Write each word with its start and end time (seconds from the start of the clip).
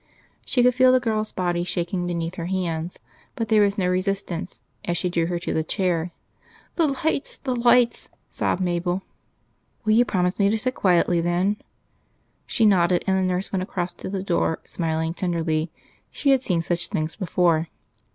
She 0.47 0.63
could 0.63 0.73
feel 0.73 0.91
the 0.91 0.99
girl's 0.99 1.31
body 1.31 1.63
shaking 1.63 2.07
beneath 2.07 2.33
her 2.33 2.47
hands, 2.47 2.97
but 3.35 3.49
there 3.49 3.61
was 3.61 3.77
no 3.77 3.87
resistance 3.87 4.63
as 4.83 4.97
she 4.97 5.11
drew 5.11 5.27
her 5.27 5.37
to 5.37 5.53
the 5.53 5.63
chair. 5.63 6.09
"The 6.75 6.87
lights! 6.87 7.37
the 7.37 7.55
lights!" 7.55 8.09
sobbed 8.27 8.61
Mabel. 8.63 9.03
"Will 9.85 9.93
you 9.93 10.03
promise 10.03 10.39
me 10.39 10.49
to 10.49 10.57
sit 10.57 10.73
quietly, 10.73 11.21
then?" 11.21 11.57
She 12.47 12.65
nodded; 12.65 13.03
and 13.05 13.15
the 13.15 13.21
nurse 13.31 13.51
went 13.53 13.61
across 13.61 13.93
to 13.93 14.09
the 14.09 14.23
door, 14.23 14.57
smiling 14.65 15.13
tenderly; 15.13 15.69
she 16.09 16.31
had 16.31 16.41
seen 16.41 16.63
such 16.63 16.87
things 16.87 17.15
before. 17.15 17.69